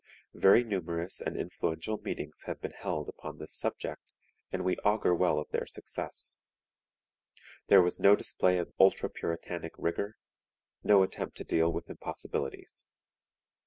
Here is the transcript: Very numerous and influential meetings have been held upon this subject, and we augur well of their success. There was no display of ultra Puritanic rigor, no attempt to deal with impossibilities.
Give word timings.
Very 0.33 0.63
numerous 0.63 1.21
and 1.21 1.37
influential 1.37 1.99
meetings 2.03 2.41
have 2.47 2.59
been 2.59 2.71
held 2.71 3.07
upon 3.07 3.37
this 3.37 3.53
subject, 3.53 4.01
and 4.51 4.65
we 4.65 4.77
augur 4.77 5.13
well 5.13 5.37
of 5.37 5.47
their 5.49 5.67
success. 5.67 6.39
There 7.67 7.83
was 7.83 7.99
no 7.99 8.15
display 8.15 8.57
of 8.57 8.73
ultra 8.79 9.11
Puritanic 9.11 9.73
rigor, 9.77 10.15
no 10.83 11.03
attempt 11.03 11.37
to 11.37 11.43
deal 11.43 11.71
with 11.71 11.87
impossibilities. 11.87 12.87